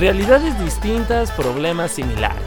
[0.00, 2.40] Realidades distintas, problemas similares.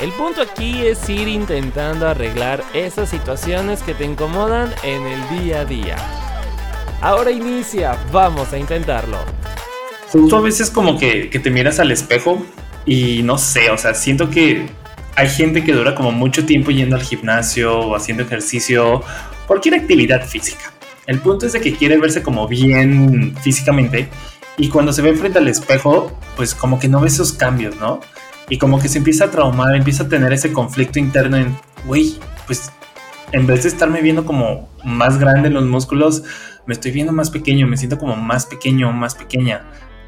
[0.00, 5.60] El punto aquí es ir intentando arreglar esas situaciones que te incomodan en el día
[5.60, 5.96] a día.
[7.02, 9.18] Ahora inicia, vamos a intentarlo.
[10.10, 12.42] Tú a veces como que, que te miras al espejo
[12.86, 14.70] y no sé, o sea, siento que
[15.16, 19.02] hay gente que dura como mucho tiempo yendo al gimnasio o haciendo ejercicio,
[19.46, 20.72] cualquier actividad física.
[21.06, 24.08] El punto es de que quiere verse como bien físicamente
[24.58, 28.00] y cuando se ve frente al espejo, pues como que no ve esos cambios, ¿no?
[28.48, 32.18] Y como que se empieza a traumar, empieza a tener ese conflicto interno en, güey,
[32.46, 32.70] pues
[33.32, 36.22] en vez de estarme viendo como más grande en los músculos,
[36.64, 39.64] me estoy viendo más pequeño, me siento como más pequeño, más pequeña.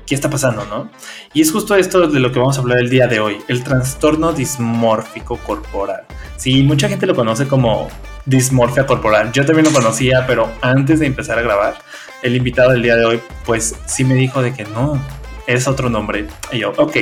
[0.07, 0.91] ¿Qué está pasando, no?
[1.35, 3.63] Y es justo esto de lo que vamos a hablar el día de hoy, el
[3.63, 6.05] trastorno dismórfico corporal.
[6.37, 7.89] Sí, mucha gente lo conoce como
[8.29, 9.33] dismorfia corporal.
[9.33, 11.79] Yo también lo conocía, pero antes de empezar a grabar,
[12.23, 15.01] el invitado del día de hoy, pues sí me dijo de que no,
[15.47, 16.27] es otro nombre.
[16.53, 16.97] Y yo, ok,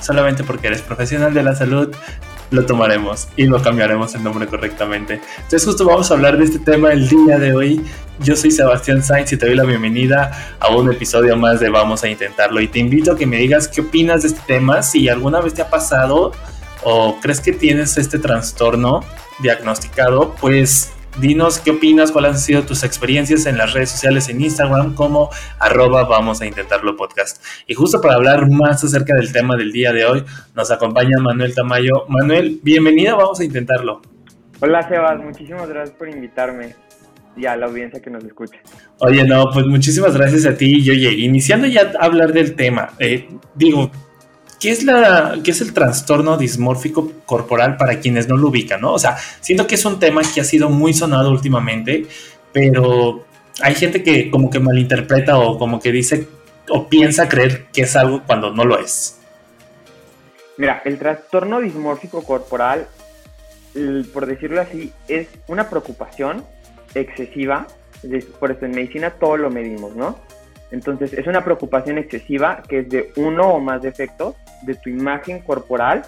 [0.00, 1.94] solamente porque eres profesional de la salud,
[2.50, 5.20] lo tomaremos y lo cambiaremos el nombre correctamente.
[5.36, 7.84] Entonces justo vamos a hablar de este tema el día de hoy.
[8.20, 12.04] Yo soy Sebastián Sainz y te doy la bienvenida a un episodio más de Vamos
[12.04, 12.60] a Intentarlo.
[12.60, 15.54] Y te invito a que me digas qué opinas de este tema, si alguna vez
[15.54, 16.32] te ha pasado
[16.88, 19.00] o crees que tienes este trastorno
[19.40, 24.40] diagnosticado, pues dinos qué opinas, cuáles han sido tus experiencias en las redes sociales, en
[24.40, 27.42] Instagram, como arroba vamos a intentarlo podcast.
[27.66, 31.56] Y justo para hablar más acerca del tema del día de hoy, nos acompaña Manuel
[31.56, 32.06] Tamayo.
[32.08, 34.00] Manuel, bienvenida, vamos a intentarlo.
[34.60, 36.76] Hola Sebas, muchísimas gracias por invitarme
[37.36, 38.60] y a la audiencia que nos escucha.
[39.00, 42.90] Oye, no, pues muchísimas gracias a ti y oye, iniciando ya a hablar del tema,
[43.00, 43.90] eh, digo,
[44.66, 48.80] ¿Qué es, la, ¿Qué es el trastorno dismórfico corporal para quienes no lo ubican?
[48.80, 48.94] ¿no?
[48.94, 52.04] O sea, siento que es un tema que ha sido muy sonado últimamente,
[52.52, 53.24] pero
[53.60, 56.26] hay gente que como que malinterpreta o como que dice
[56.68, 59.20] o piensa creer que es algo cuando no lo es.
[60.56, 62.88] Mira, el trastorno dismórfico corporal,
[64.12, 66.44] por decirlo así, es una preocupación
[66.92, 67.68] excesiva.
[68.40, 70.18] Por eso en medicina todo lo medimos, ¿no?
[70.72, 75.40] Entonces es una preocupación excesiva que es de uno o más defectos de tu imagen
[75.40, 76.02] corporal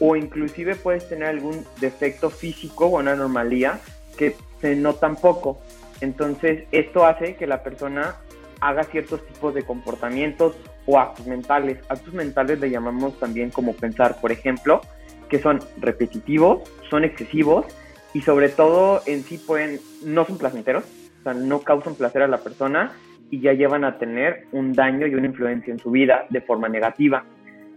[0.00, 3.80] o inclusive puedes tener algún defecto físico o una anomalía
[4.16, 5.60] que se notan poco.
[6.00, 8.16] Entonces esto hace que la persona
[8.60, 10.56] haga ciertos tipos de comportamientos
[10.86, 11.78] o actos mentales.
[11.88, 14.80] Actos mentales le llamamos también como pensar, por ejemplo,
[15.28, 17.66] que son repetitivos, son excesivos
[18.14, 20.84] y sobre todo en sí pueden, no son placenteros,
[21.20, 22.92] o sea, no causan placer a la persona
[23.30, 26.68] y ya llevan a tener un daño y una influencia en su vida de forma
[26.68, 27.24] negativa.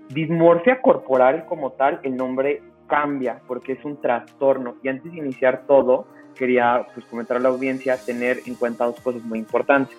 [0.09, 4.75] Dismorfia corporal como tal, el nombre cambia porque es un trastorno.
[4.83, 8.99] Y antes de iniciar todo, quería pues, comentar a la audiencia tener en cuenta dos
[9.01, 9.95] cosas muy importantes.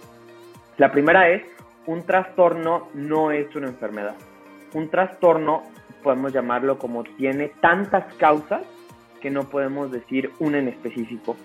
[0.76, 1.43] La primera es,
[1.87, 4.15] un trastorno no es una enfermedad.
[4.75, 5.62] Un trastorno,
[6.03, 8.62] podemos llamarlo como tiene tantas causas
[9.21, 11.37] que no podemos decir una en específico.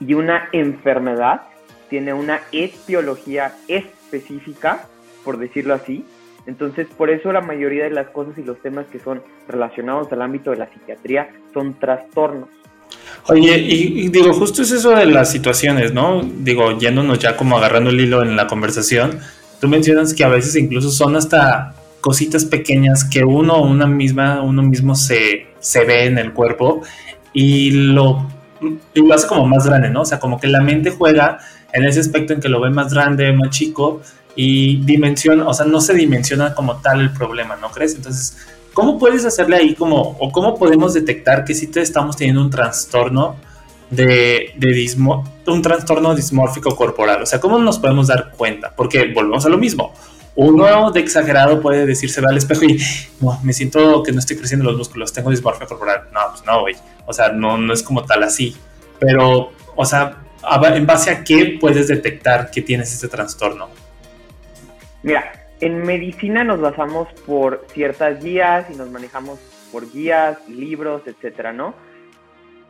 [0.00, 1.42] Y una enfermedad
[1.88, 4.86] tiene una etiología específica,
[5.24, 6.04] por decirlo así.
[6.46, 10.22] Entonces, por eso la mayoría de las cosas y los temas que son relacionados al
[10.22, 12.48] ámbito de la psiquiatría son trastornos.
[13.28, 16.22] Oye, y, digo, justo es eso de las situaciones, ¿no?
[16.22, 19.20] Digo, yéndonos ya como agarrando el hilo en la conversación,
[19.60, 24.62] tú mencionas que a veces incluso son hasta cositas pequeñas que uno una misma, uno
[24.62, 26.82] mismo se, se ve en el cuerpo
[27.34, 28.26] y lo,
[28.94, 30.00] y lo hace como más grande, ¿no?
[30.00, 31.38] O sea, como que la mente juega
[31.72, 34.00] en ese aspecto en que lo ve más grande, más chico
[34.36, 37.94] y dimensiona, o sea, no se dimensiona como tal el problema, ¿no crees?
[37.94, 38.36] Entonces,
[38.72, 42.50] ¿cómo puedes hacerle ahí como, o cómo podemos detectar que si te estamos teniendo un
[42.50, 43.36] trastorno
[43.90, 44.96] de, de
[45.46, 47.22] un trastorno dismórfico corporal?
[47.22, 48.72] O sea, ¿cómo nos podemos dar cuenta?
[48.74, 49.92] Porque volvemos a lo mismo.
[50.36, 52.80] Uno de exagerado puede decirse, al espejo y
[53.20, 56.04] no, me siento que no estoy creciendo los músculos, tengo dismorfia corporal.
[56.12, 56.76] No, pues no, güey.
[57.06, 58.56] O sea, no, no es como tal así.
[59.00, 60.18] Pero, o sea,
[60.74, 63.68] ¿en base a qué puedes detectar que tienes este trastorno?
[65.02, 69.38] Mira, en medicina nos basamos por ciertas guías y nos manejamos
[69.72, 71.74] por guías, libros, etcétera, ¿no?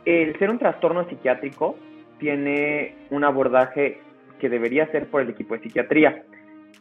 [0.05, 1.77] El ser un trastorno psiquiátrico
[2.19, 3.99] tiene un abordaje
[4.39, 6.23] que debería ser por el equipo de psiquiatría.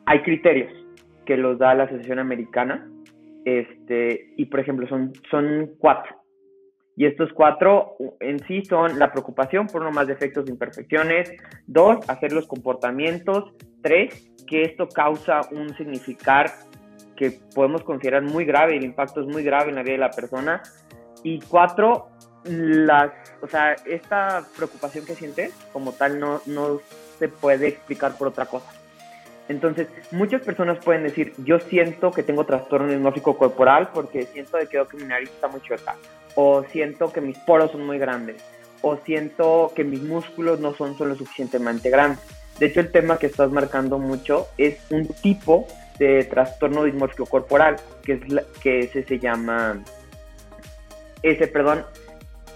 [0.06, 0.72] Hay criterios
[1.26, 2.88] que los da la Asociación Americana,
[3.44, 6.16] este, y por ejemplo son, son cuatro.
[6.96, 11.32] Y estos cuatro en sí son la preocupación por uno más defectos e imperfecciones,
[11.66, 16.52] dos, hacer los comportamientos, tres, que esto causa un significar
[17.16, 20.10] que podemos considerar muy grave, el impacto es muy grave en la vida de la
[20.10, 20.62] persona,
[21.22, 22.08] y cuatro,
[22.44, 26.80] las, o sea, esta preocupación que sientes como tal no, no
[27.18, 28.72] se puede explicar por otra cosa.
[29.50, 34.68] Entonces, muchas personas pueden decir, yo siento que tengo trastorno dismórfico corporal porque siento de
[34.68, 35.96] que mi nariz está muy chueca,
[36.36, 38.42] o siento que mis poros son muy grandes,
[38.80, 42.20] o siento que mis músculos no son, lo suficientemente grandes.
[42.60, 45.66] De hecho, el tema que estás marcando mucho es un tipo
[45.98, 48.20] de trastorno dismórfico corporal, que es
[48.62, 49.82] que ese se llama,
[51.22, 51.84] ese, perdón,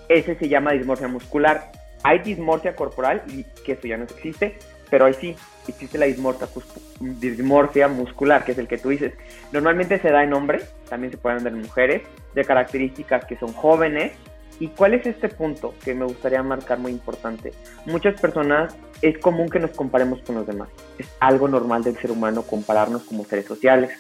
[0.08, 1.72] ese se llama dismorfia muscular.
[2.02, 4.58] Hay dismorfia corporal y que eso ya no existe,
[4.90, 5.34] pero ahí sí
[5.66, 9.14] existe la dismorfia, muscular, que es el que tú dices.
[9.52, 12.02] Normalmente se da en hombres, también se pueden dar en mujeres,
[12.34, 14.12] de características que son jóvenes.
[14.60, 17.52] ¿Y cuál es este punto que me gustaría marcar muy importante?
[17.86, 20.68] Muchas personas es común que nos comparemos con los demás.
[20.98, 23.90] Es algo normal del ser humano compararnos como seres sociales.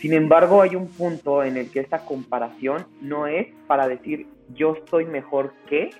[0.00, 4.74] Sin embargo, hay un punto en el que esta comparación no es para decir yo
[4.74, 5.90] estoy mejor que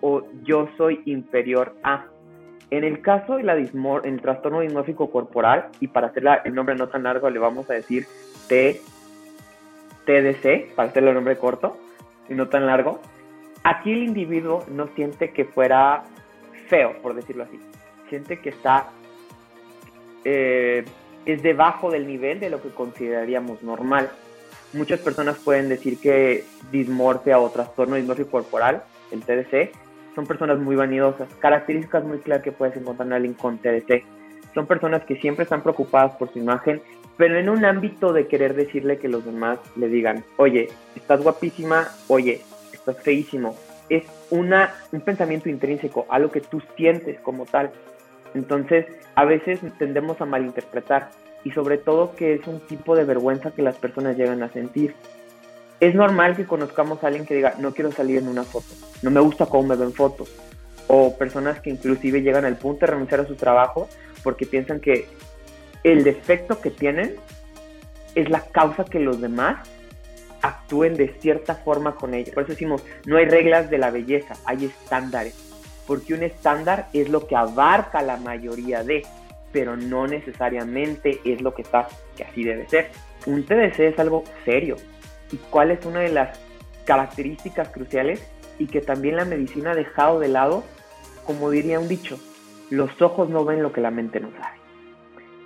[0.00, 2.06] o yo soy inferior a
[2.70, 6.54] en el caso de la dismor en el trastorno dismórfico corporal, y para hacer el
[6.54, 8.06] nombre no tan largo, le vamos a decir
[8.46, 8.80] T,
[10.04, 11.78] TDC, para hacerle el nombre corto
[12.28, 13.00] y no tan largo.
[13.68, 16.04] Aquí el individuo no siente que fuera
[16.68, 17.60] feo, por decirlo así.
[18.08, 18.88] Siente que está.
[20.24, 20.86] Eh,
[21.26, 24.08] es debajo del nivel de lo que consideraríamos normal.
[24.72, 29.70] Muchas personas pueden decir que dismorfia o trastorno dismórfico corporal, el TDC,
[30.14, 34.02] son personas muy vanidosas, características muy claras que puedes encontrar en alguien con TDC.
[34.54, 36.80] Son personas que siempre están preocupadas por su imagen,
[37.18, 41.88] pero en un ámbito de querer decirle que los demás le digan, oye, estás guapísima,
[42.06, 42.40] oye,
[42.94, 43.56] feísimo.
[43.88, 47.70] Es una, un pensamiento intrínseco, algo que tú sientes como tal.
[48.34, 51.10] Entonces, a veces tendemos a malinterpretar
[51.44, 54.94] y sobre todo que es un tipo de vergüenza que las personas llegan a sentir
[55.80, 58.66] es normal que conozcamos a alguien que diga, no quiero salir en una foto,
[59.02, 60.30] no me gusta cómo me ven fotos.
[60.88, 63.88] O personas que inclusive llegan al punto de renunciar a su trabajo
[64.22, 65.06] porque piensan que
[65.84, 67.14] el defecto que tienen
[68.14, 69.68] es la causa que los demás
[70.42, 72.34] actúen de cierta forma con ellos.
[72.34, 75.34] Por eso decimos, no hay reglas de la belleza, hay estándares.
[75.86, 79.04] Porque un estándar es lo que abarca la mayoría de,
[79.52, 82.90] pero no necesariamente es lo que está, que así debe ser.
[83.26, 84.76] Un TDC es algo serio,
[85.32, 86.38] y cuál es una de las
[86.84, 88.26] características cruciales
[88.58, 90.64] y que también la medicina ha dejado de lado,
[91.26, 92.18] como diría un dicho,
[92.70, 94.58] los ojos no ven lo que la mente no sabe.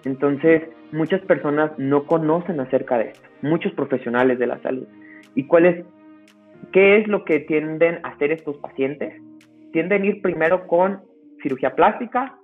[0.05, 4.87] Entonces, muchas personas no conocen acerca de esto, muchos profesionales de la salud.
[5.35, 5.87] ¿Y cuál
[6.73, 9.15] qué es lo que tienden a hacer estos pacientes?
[9.73, 11.03] Tienden a ir primero con
[11.43, 12.39] cirugía plástica,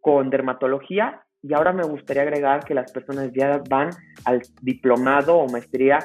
[0.00, 3.90] con dermatología y ahora me gustaría agregar que las personas ya van
[4.24, 5.98] al diplomado o maestría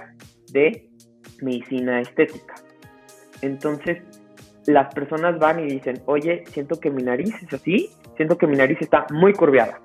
[0.51, 0.89] de
[1.42, 2.56] medicina estética.
[3.42, 4.04] Entonces,
[4.68, 8.56] las personas van y dicen, oye, siento que mi nariz es así, siento que mi
[8.56, 9.80] nariz está muy curviada.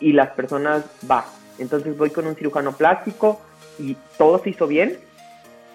[0.00, 1.24] Y las personas van.
[1.58, 3.40] Entonces voy con un cirujano plástico
[3.78, 4.98] y todo se hizo bien,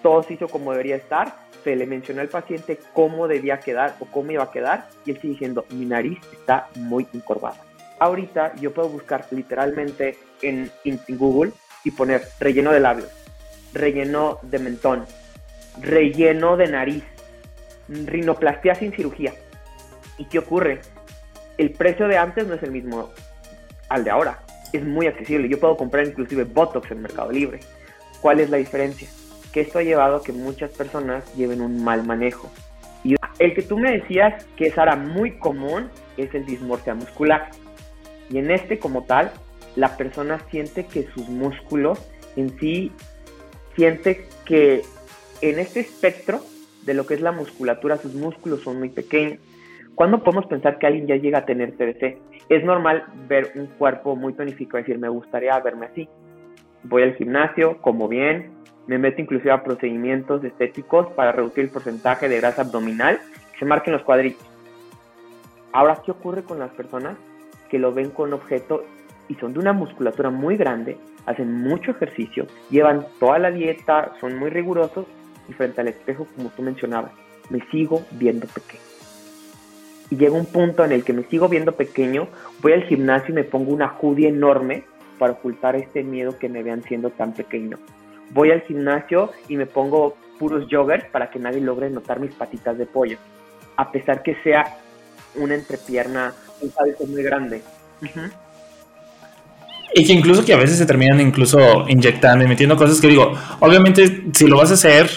[0.02, 1.34] todo se hizo como debería estar,
[1.64, 5.20] se le mencionó al paciente cómo debía quedar o cómo iba a quedar y él
[5.20, 7.60] sigue diciendo, mi nariz está muy encorvada.
[7.98, 11.52] Ahorita yo puedo buscar literalmente en, en Google
[11.84, 13.22] y poner relleno de labios
[13.72, 15.06] relleno de mentón,
[15.80, 17.04] relleno de nariz,
[17.88, 19.32] rinoplastia sin cirugía.
[20.18, 20.80] ¿Y qué ocurre?
[21.58, 23.10] El precio de antes no es el mismo
[23.92, 24.42] al de ahora.
[24.72, 25.48] Es muy accesible.
[25.48, 27.60] Yo puedo comprar inclusive Botox en Mercado Libre.
[28.20, 29.08] ¿Cuál es la diferencia?
[29.52, 32.50] Que esto ha llevado a que muchas personas lleven un mal manejo.
[33.04, 37.50] Y el que tú me decías que es ahora muy común es el dismorfia muscular.
[38.30, 39.32] Y en este como tal,
[39.76, 41.98] la persona siente que sus músculos
[42.36, 42.92] en sí
[43.76, 44.82] siente que
[45.40, 46.40] en este espectro
[46.84, 49.38] de lo que es la musculatura, sus músculos son muy pequeños.
[49.94, 52.41] ¿Cuándo podemos pensar que alguien ya llega a tener TDC?
[52.52, 56.06] Es normal ver un cuerpo muy tonificado y decir, me gustaría verme así.
[56.82, 58.52] Voy al gimnasio, como bien,
[58.86, 63.20] me meto inclusive a procedimientos estéticos para reducir el porcentaje de grasa abdominal
[63.58, 64.46] se marquen los cuadritos.
[65.72, 67.16] Ahora, ¿qué ocurre con las personas
[67.70, 68.84] que lo ven con objeto
[69.30, 74.36] y son de una musculatura muy grande, hacen mucho ejercicio, llevan toda la dieta, son
[74.36, 75.06] muy rigurosos
[75.48, 77.12] y frente al espejo, como tú mencionabas,
[77.48, 78.91] me sigo viendo pequeño.
[80.12, 82.28] Y llega un punto en el que me sigo viendo pequeño,
[82.60, 84.84] voy al gimnasio y me pongo una hoodie enorme
[85.18, 87.78] para ocultar este miedo que me vean siendo tan pequeño.
[88.28, 92.76] Voy al gimnasio y me pongo puros joggers para que nadie logre notar mis patitas
[92.76, 93.16] de pollo,
[93.76, 94.76] a pesar que sea
[95.34, 97.62] una entrepierna, un muy grande.
[99.94, 103.32] Y que incluso que a veces se terminan incluso inyectando y metiendo cosas que digo,
[103.60, 105.08] obviamente si lo vas a hacer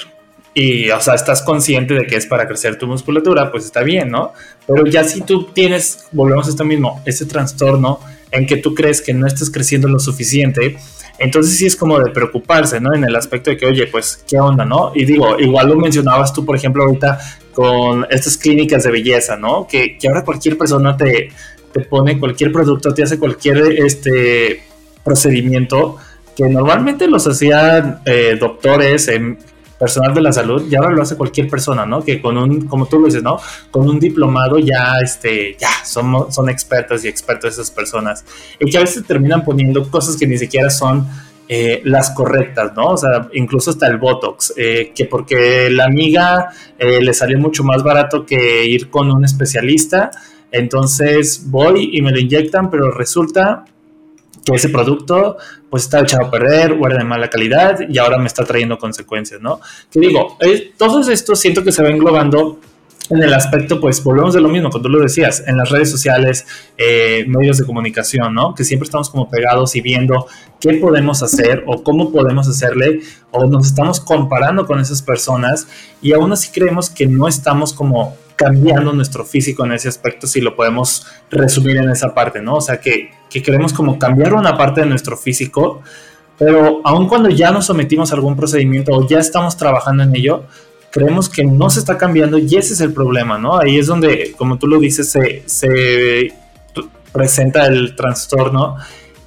[0.58, 4.10] y, o sea, estás consciente de que es para crecer tu musculatura, pues está bien,
[4.10, 4.32] ¿no?
[4.66, 8.00] Pero ya si tú tienes, volvemos a esto mismo, ese trastorno
[8.32, 10.78] en que tú crees que no estás creciendo lo suficiente,
[11.20, 12.96] entonces sí es como de preocuparse, ¿no?
[12.96, 14.94] En el aspecto de que, oye, pues, ¿qué onda, no?
[14.96, 17.20] Y digo, igual lo mencionabas tú, por ejemplo, ahorita
[17.54, 19.68] con estas clínicas de belleza, ¿no?
[19.68, 21.32] Que, que ahora cualquier persona te,
[21.74, 24.64] te pone cualquier producto, te hace cualquier este
[25.04, 25.98] procedimiento
[26.34, 29.38] que normalmente los hacían eh, doctores, en
[29.78, 32.04] personal de la salud, ya ahora lo hace cualquier persona, ¿no?
[32.04, 33.40] Que con un, como tú lo dices, ¿no?
[33.72, 38.24] Con un diplomado ya, este, ya, son, son expertos y expertos esas personas.
[38.60, 41.08] Y que a veces terminan poniendo cosas que ni siquiera son
[41.48, 42.88] eh, las correctas, ¿no?
[42.88, 47.84] O sea, incluso hasta el Botox, eh, que porque la amiga le salió mucho más
[47.84, 50.12] barato que ir con un especialista,
[50.52, 53.66] entonces voy y me lo inyectan, pero resulta
[54.46, 55.38] que ese producto
[55.70, 58.78] pues está echado a perder o era de mala calidad y ahora me está trayendo
[58.78, 59.60] consecuencias, ¿no?
[59.92, 62.60] Que digo, eh, todos estos siento que se va englobando
[63.10, 65.92] en el aspecto, pues volvemos de lo mismo, cuando tú lo decías, en las redes
[65.92, 66.46] sociales,
[66.78, 68.56] eh, medios de comunicación, ¿no?
[68.56, 70.28] Que siempre estamos como pegados y viendo
[70.60, 75.68] qué podemos hacer o cómo podemos hacerle o nos estamos comparando con esas personas
[76.02, 80.42] y aún así creemos que no estamos como cambiando nuestro físico en ese aspecto si
[80.42, 82.56] lo podemos resumir en esa parte, ¿no?
[82.56, 85.82] O sea, que, que queremos como cambiar una parte de nuestro físico,
[86.38, 90.44] pero aun cuando ya nos sometimos a algún procedimiento o ya estamos trabajando en ello,
[90.92, 93.60] creemos que no se está cambiando y ese es el problema, ¿no?
[93.60, 96.34] Ahí es donde, como tú lo dices, se, se
[97.12, 98.78] presenta el trastorno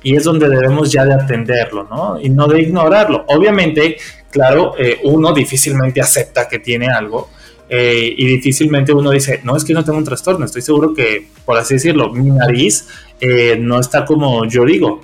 [0.03, 2.21] y es donde debemos ya de atenderlo, ¿no?
[2.21, 3.25] Y no de ignorarlo.
[3.29, 3.97] Obviamente,
[4.31, 7.31] claro, eh, uno difícilmente acepta que tiene algo,
[7.69, 11.29] eh, y difícilmente uno dice, no, es que no tengo un trastorno, estoy seguro que,
[11.45, 12.89] por así decirlo, mi nariz
[13.21, 15.01] eh, no está como yo digo.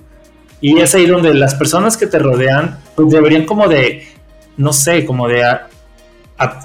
[0.60, 4.06] Y es ahí donde las personas que te rodean pues deberían como de,
[4.56, 5.42] no sé, como de,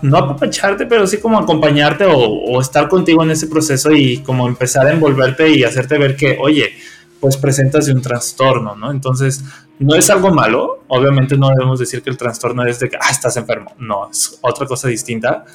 [0.04, 4.48] no apapacharte, pero sí como acompañarte o, o, estar contigo en ese proceso y como
[4.48, 6.74] empezar a envolverte y hacerte ver que, oye,
[7.20, 8.92] pues presentas de un trastorno, ¿no?
[8.92, 9.44] Entonces,
[9.80, 13.12] no es algo malo, obviamente no debemos decir que el trastorno es de que, ah,
[13.12, 15.46] estás enfermo, no, es otra cosa distinta,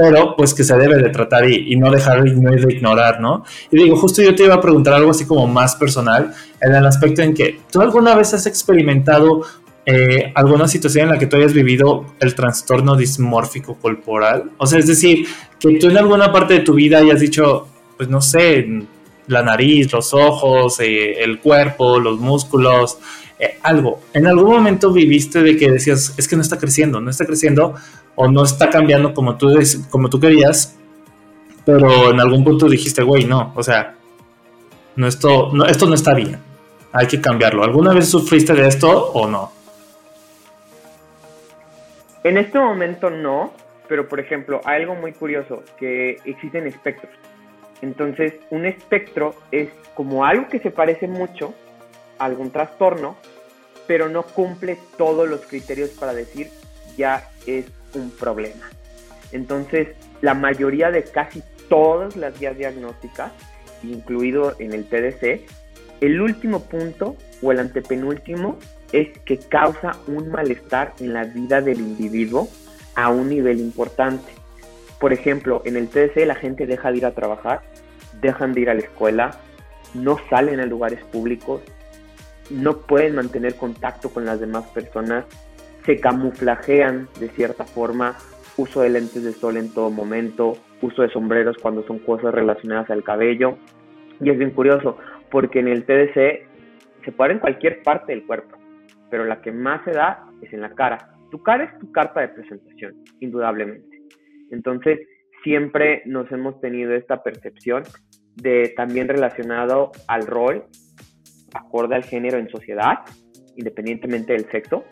[0.00, 3.42] pero pues que se debe de tratar y, no dejar y no de ignorar, ¿no?
[3.68, 6.86] Y digo, justo yo te iba a preguntar algo así como más personal, en el
[6.86, 9.42] aspecto en que tú alguna vez has experimentado
[9.84, 14.78] eh, alguna situación en la que tú hayas vivido el trastorno dismórfico corporal, o sea,
[14.78, 15.26] es decir,
[15.58, 18.68] que tú en alguna parte de tu vida hayas dicho, pues no sé,
[19.26, 22.98] la nariz, los ojos, eh, el cuerpo, los músculos,
[23.40, 24.00] eh, algo.
[24.12, 27.74] ¿En algún momento viviste de que decías, es que no está creciendo, no está creciendo,
[28.20, 29.56] o no está cambiando como tú,
[29.90, 30.76] como tú querías,
[31.64, 33.94] pero en algún punto dijiste, güey, no, o sea,
[34.96, 36.36] no esto, no, esto no está bien,
[36.90, 37.62] hay que cambiarlo.
[37.62, 39.52] ¿Alguna vez sufriste de esto o no?
[42.24, 43.52] En este momento no,
[43.88, 47.12] pero por ejemplo, hay algo muy curioso, que existen espectros.
[47.82, 51.54] Entonces, un espectro es como algo que se parece mucho
[52.18, 53.16] a algún trastorno,
[53.86, 56.50] pero no cumple todos los criterios para decir
[56.96, 58.70] ya es un problema.
[59.32, 59.88] Entonces,
[60.20, 63.32] la mayoría de casi todas las guías diagnósticas,
[63.82, 65.42] incluido en el TDC,
[66.00, 68.58] el último punto o el antepenúltimo
[68.92, 72.48] es que causa un malestar en la vida del individuo
[72.94, 74.32] a un nivel importante.
[74.98, 77.62] Por ejemplo, en el TDC la gente deja de ir a trabajar,
[78.20, 79.40] dejan de ir a la escuela,
[79.94, 81.60] no salen a lugares públicos,
[82.50, 85.24] no pueden mantener contacto con las demás personas,
[85.88, 88.14] se camuflajean de cierta forma,
[88.58, 90.52] uso de lentes de sol en todo momento,
[90.82, 93.56] uso de sombreros cuando son cosas relacionadas al cabello.
[94.20, 94.98] Y es bien curioso,
[95.30, 96.46] porque en el TDC
[97.06, 98.58] se puede en cualquier parte del cuerpo,
[99.10, 101.14] pero la que más se da es en la cara.
[101.30, 104.02] Tu cara es tu carta de presentación, indudablemente.
[104.50, 105.00] Entonces,
[105.42, 107.84] siempre nos hemos tenido esta percepción
[108.34, 110.66] de también relacionado al rol,
[111.54, 112.98] acorde al género en sociedad,
[113.56, 114.84] independientemente del sexo,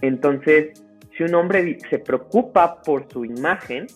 [0.00, 0.82] entonces,
[1.16, 3.86] si un hombre se preocupa por su imagen,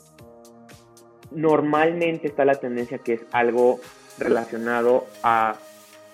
[1.30, 3.80] normalmente está la tendencia que es algo
[4.18, 5.56] relacionado a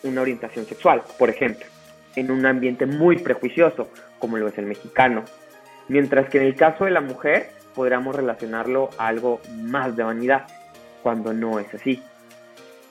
[0.02, 1.66] una orientación sexual, por ejemplo,
[2.14, 3.88] en un ambiente muy prejuicioso,
[4.18, 5.24] como lo es el mexicano.
[5.88, 10.46] Mientras que en el caso de la mujer, podríamos relacionarlo a algo más de vanidad,
[11.02, 12.02] cuando no es así.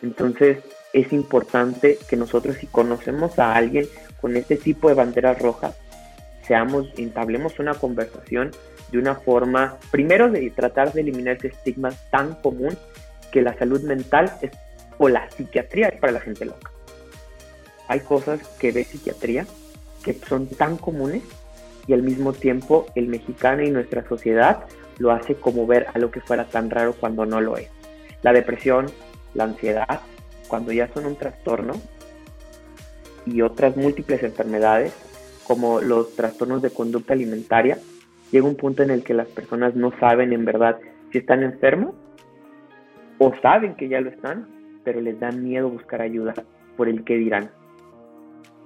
[0.01, 0.59] Entonces,
[0.93, 3.87] es importante que nosotros si conocemos a alguien
[4.21, 5.75] con este tipo de banderas rojas,
[6.45, 8.51] seamos, entablemos una conversación
[8.91, 12.77] de una forma, primero de tratar de eliminar ese estigma tan común
[13.31, 14.51] que la salud mental es,
[14.97, 16.71] o la psiquiatría es para la gente loca.
[17.87, 19.45] Hay cosas que ve psiquiatría
[20.03, 21.23] que son tan comunes
[21.87, 24.65] y al mismo tiempo el mexicano y nuestra sociedad
[24.97, 27.69] lo hace como ver algo que fuera tan raro cuando no lo es.
[28.21, 28.87] La depresión,
[29.33, 29.99] la ansiedad,
[30.47, 31.73] cuando ya son un trastorno,
[33.25, 34.93] y otras múltiples enfermedades,
[35.47, 37.77] como los trastornos de conducta alimentaria,
[38.31, 40.77] llega un punto en el que las personas no saben en verdad
[41.11, 41.95] si están enfermos
[43.17, 44.47] o saben que ya lo están,
[44.83, 46.33] pero les da miedo buscar ayuda
[46.75, 47.49] por el que dirán.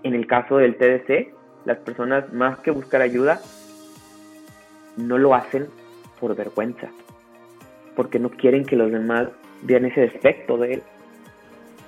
[0.04, 1.34] En el caso del TDC,
[1.66, 3.42] las personas más que buscar ayuda
[4.98, 5.68] no lo hacen
[6.20, 6.90] por vergüenza,
[7.96, 9.30] porque no quieren que los demás
[9.64, 10.84] vean ese defecto de él.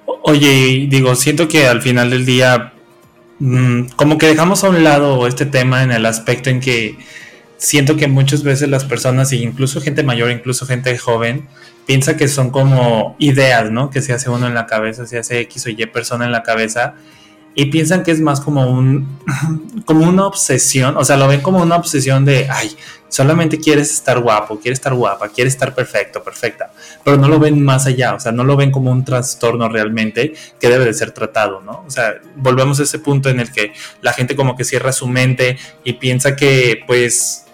[0.05, 2.73] Oye, digo, siento que al final del día,
[3.41, 6.97] mm, como que dejamos a un lado este tema en el aspecto en que
[7.57, 11.47] siento que muchas veces las personas, incluso gente mayor, incluso gente joven,
[11.85, 13.89] piensa que son como ideas, ¿no?
[13.89, 16.43] Que se hace uno en la cabeza, se hace X o Y persona en la
[16.43, 16.95] cabeza
[17.53, 19.19] y piensan que es más como un
[19.85, 22.75] como una obsesión, o sea, lo ven como una obsesión de, ay,
[23.09, 26.71] solamente quieres estar guapo, quieres estar guapa, quieres estar perfecto, perfecta,
[27.03, 30.33] pero no lo ven más allá, o sea, no lo ven como un trastorno realmente
[30.59, 31.83] que debe de ser tratado, ¿no?
[31.85, 35.07] O sea, volvemos a ese punto en el que la gente como que cierra su
[35.07, 37.45] mente y piensa que pues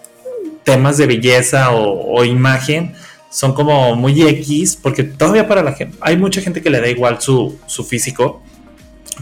[0.63, 2.93] temas de belleza o, imagen
[3.29, 6.87] son como muy X, porque todavía para la gente, hay mucha gente que le da
[6.87, 8.41] igual su, su físico,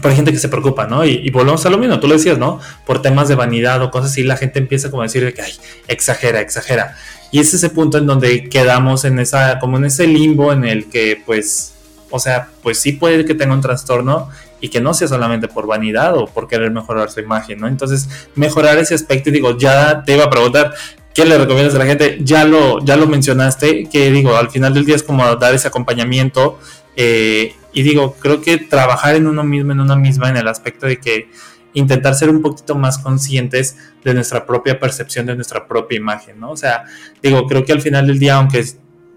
[0.02, 1.04] hay gente que se preocupa, ¿no?
[1.04, 2.60] Y, volvemos a lo mismo, tú lo decías, ¿no?
[2.84, 5.52] Por temas de vanidad o cosas así, la gente empieza como a decir que, ay,
[5.88, 6.96] exagera, exagera.
[7.32, 10.88] Y es ese punto en donde quedamos en esa, como en ese limbo en el
[10.88, 11.74] que, pues,
[12.10, 14.28] o sea, pues sí puede que tenga un trastorno
[14.60, 17.68] y que no sea solamente por vanidad o por querer mejorar su imagen, ¿no?
[17.68, 20.72] Entonces, mejorar ese aspecto y digo, ya te iba a preguntar,
[21.14, 22.18] ¿qué le recomiendas a la gente?
[22.22, 25.68] Ya lo, ya lo mencionaste, que digo, al final del día es como dar ese
[25.68, 26.58] acompañamiento
[26.96, 30.86] eh, y digo, creo que trabajar en uno mismo, en una misma, en el aspecto
[30.86, 31.28] de que
[31.74, 36.50] intentar ser un poquito más conscientes de nuestra propia percepción, de nuestra propia imagen, ¿no?
[36.50, 36.84] O sea,
[37.22, 38.64] digo, creo que al final del día, aunque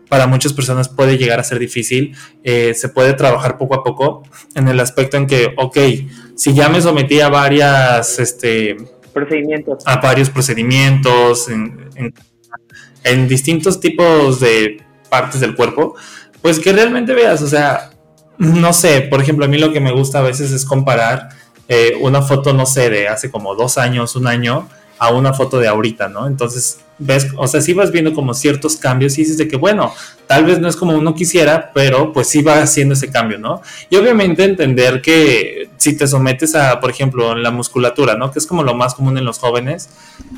[0.09, 4.24] para muchas personas puede llegar a ser difícil, eh, se puede trabajar poco a poco
[4.55, 5.77] en el aspecto en que, ok,
[6.36, 8.75] si ya me sometí a varias, este,
[9.13, 11.89] procedimientos, a varios procedimientos, en,
[13.06, 15.95] en distintos tipos de partes del cuerpo,
[16.41, 17.91] pues que realmente veas, o sea,
[18.38, 21.30] no sé, por ejemplo, a mí lo que me gusta a veces es comparar
[21.67, 25.60] eh, una foto, no sé, de hace como dos años, un año, a una foto
[25.60, 26.28] de ahorita, ¿no?
[26.28, 29.93] Entonces, ves, o sea, sí vas viendo como ciertos cambios y dices de que, bueno,
[30.28, 33.62] tal vez no es como uno quisiera, pero pues sí va haciendo ese cambio, ¿no?
[33.89, 38.32] Y obviamente entender que si te sometes a, por ejemplo, la musculatura, ¿no?
[38.32, 39.89] Que es como lo más común en los jóvenes,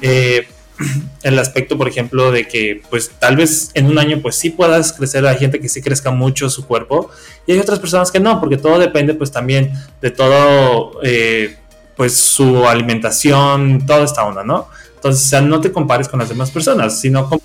[0.01, 0.47] eh,
[1.23, 4.93] el aspecto, por ejemplo, de que pues tal vez en un año pues sí puedas
[4.93, 7.09] crecer, hay gente que sí crezca mucho su cuerpo
[7.45, 11.57] y hay otras personas que no, porque todo depende pues también de todo, eh,
[11.95, 14.67] pues su alimentación, toda esta onda, ¿no?
[14.95, 17.39] Entonces, o sea, no te compares con las demás personas, sino con...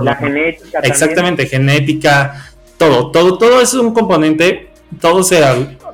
[0.00, 0.78] La genética.
[0.80, 5.42] Exactamente, genética, todo, todo, todo es un componente, todo se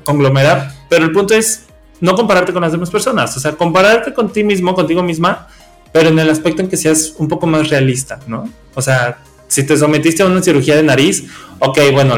[0.05, 1.65] conglomera, pero el punto es
[2.01, 5.49] no compararte con las demás personas, o sea, compararte con ti mismo, contigo misma,
[5.97, 8.53] pero en el aspecto en que seas un poco más realista, ¿no?
[8.75, 9.17] O sea,
[9.49, 11.25] si te sometiste a una cirugía de nariz,
[11.59, 12.17] ok, bueno,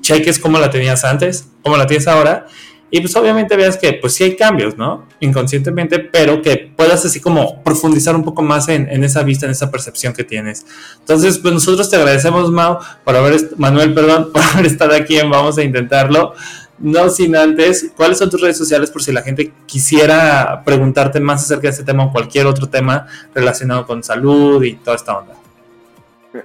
[0.00, 2.46] cheques cómo la tenías antes, cómo la tienes ahora,
[2.90, 5.06] y pues obviamente veas que pues sí hay cambios, ¿no?
[5.20, 9.52] Inconscientemente, pero que puedas así como profundizar un poco más en, en, esa vista, en
[9.52, 10.64] esa percepción que tienes.
[11.00, 15.28] Entonces, pues nosotros te agradecemos, Mau, por haber, Manuel, perdón, por haber estado aquí en
[15.28, 16.32] Vamos a Intentarlo.
[16.80, 21.44] No sin antes, ¿cuáles son tus redes sociales por si la gente quisiera preguntarte más
[21.44, 25.34] acerca de este tema o cualquier otro tema relacionado con salud y toda esta onda?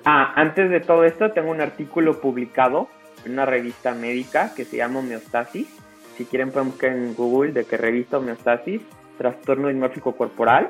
[0.03, 2.89] Ah, antes de todo esto, tengo un artículo publicado
[3.23, 5.67] en una revista médica que se llama Homeostasis.
[6.17, 8.81] Si quieren pueden buscar en Google de qué revista Homeostasis,
[9.17, 10.69] trastorno dismórfico corporal.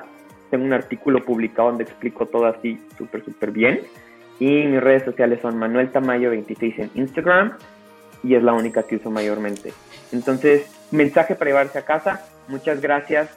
[0.51, 3.81] Tengo un artículo publicado donde explico todo así súper, súper bien.
[4.39, 7.53] Y mis redes sociales son Manuel Tamayo 26 en Instagram,
[8.23, 9.73] y es la única que uso mayormente.
[10.11, 12.25] Entonces, mensaje para llevarse a casa.
[12.47, 13.29] Muchas gracias,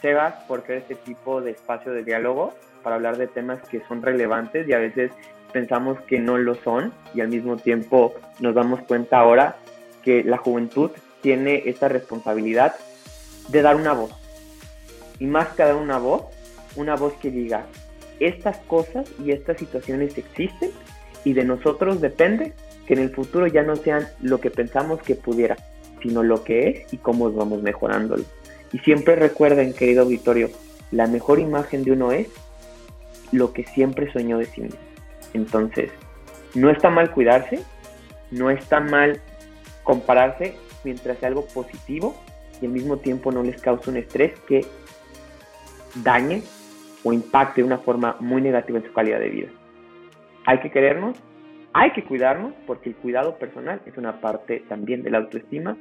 [0.00, 4.02] Sebas, por crear este tipo de espacio de diálogo para hablar de temas que son
[4.02, 5.12] relevantes y a veces
[5.52, 9.56] pensamos que no lo son y al mismo tiempo nos damos cuenta ahora
[10.02, 10.90] que la juventud
[11.20, 12.74] tiene esta responsabilidad
[13.48, 14.12] de dar una voz.
[15.18, 16.24] Y más que dar una voz,
[16.76, 17.66] una voz que diga,
[18.20, 20.70] estas cosas y estas situaciones existen
[21.24, 22.54] y de nosotros depende
[22.90, 25.56] que en el futuro ya no sean lo que pensamos que pudiera,
[26.02, 28.24] sino lo que es y cómo vamos mejorándolo.
[28.72, 30.50] Y siempre recuerden, querido auditorio,
[30.90, 32.26] la mejor imagen de uno es
[33.30, 34.80] lo que siempre soñó de sí mismo.
[35.34, 35.92] Entonces,
[36.56, 37.60] no está mal cuidarse,
[38.32, 39.20] no está mal
[39.84, 42.20] compararse mientras sea algo positivo
[42.60, 44.66] y al mismo tiempo no les cause un estrés que
[45.94, 46.42] dañe
[47.04, 49.48] o impacte de una forma muy negativa en su calidad de vida.
[50.44, 51.16] Hay que querernos,
[51.72, 55.76] hay que cuidarnos porque el cuidado personal es una parte también de la autoestima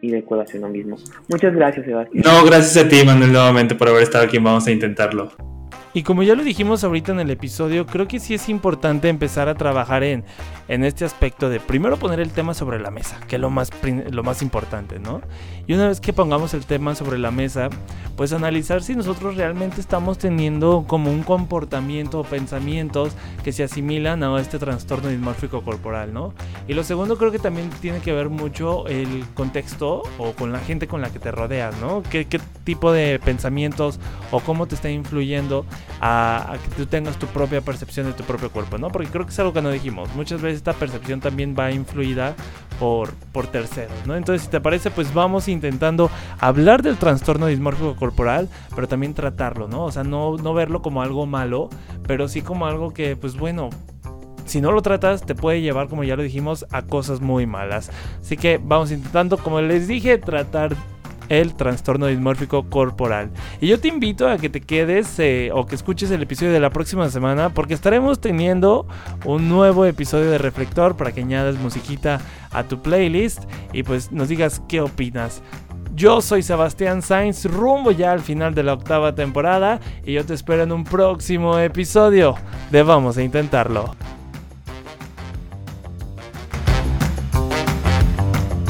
[0.00, 0.96] y de cuidado hacia uno mismo.
[1.28, 2.24] Muchas gracias, Sebastián.
[2.24, 4.38] No, gracias a ti, Manuel, nuevamente por haber estado aquí.
[4.38, 5.32] Vamos a intentarlo.
[5.94, 9.50] Y como ya lo dijimos ahorita en el episodio, creo que sí es importante empezar
[9.50, 10.24] a trabajar en,
[10.68, 13.70] en este aspecto de primero poner el tema sobre la mesa, que es lo más,
[14.10, 15.20] lo más importante, ¿no?
[15.66, 17.68] Y una vez que pongamos el tema sobre la mesa,
[18.16, 23.12] pues analizar si nosotros realmente estamos teniendo como un comportamiento o pensamientos
[23.44, 26.32] que se asimilan a este trastorno dismórfico corporal, ¿no?
[26.68, 30.60] Y lo segundo creo que también tiene que ver mucho el contexto o con la
[30.60, 32.02] gente con la que te rodeas, ¿no?
[32.02, 33.98] ¿Qué, qué tipo de pensamientos
[34.30, 35.66] o cómo te está influyendo
[36.00, 38.90] a, que tú tengas tu propia percepción de tu propio cuerpo, ¿no?
[38.90, 40.08] Porque creo que es algo que no dijimos.
[40.14, 42.34] Muchas veces esta percepción también va influida
[42.78, 44.16] por, por terceros, ¿no?
[44.16, 49.68] Entonces, si te parece, pues vamos intentando hablar del trastorno dismórfico corporal, pero también tratarlo,
[49.68, 49.84] ¿no?
[49.84, 51.70] O sea, no, no verlo como algo malo,
[52.06, 53.70] pero sí como algo que, pues bueno,
[54.44, 57.90] si no lo tratas, te puede llevar, como ya lo dijimos, a cosas muy malas.
[58.20, 60.76] Así que vamos intentando, como les dije, tratar
[61.28, 63.30] el trastorno dismórfico corporal.
[63.60, 66.60] Y yo te invito a que te quedes eh, o que escuches el episodio de
[66.60, 68.86] la próxima semana porque estaremos teniendo
[69.24, 74.28] un nuevo episodio de Reflector para que añadas musiquita a tu playlist y pues nos
[74.28, 75.42] digas qué opinas.
[75.94, 80.34] Yo soy Sebastián Sainz, rumbo ya al final de la octava temporada y yo te
[80.34, 82.34] espero en un próximo episodio
[82.70, 83.94] de Vamos a Intentarlo.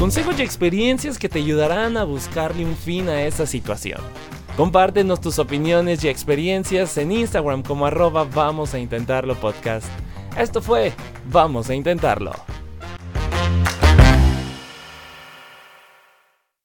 [0.03, 4.01] Consejos y experiencias que te ayudarán a buscarle un fin a esa situación.
[4.57, 9.87] Compártenos tus opiniones y experiencias en Instagram como arroba vamos a intentarlo podcast.
[10.37, 10.91] Esto fue
[11.31, 12.33] Vamos a intentarlo.